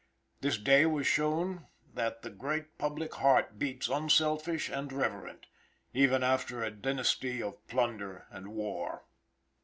[0.39, 5.45] This day was shown that the great public heart beats unselfish and reverent,
[5.93, 9.05] even after a dynasty of plunder and war.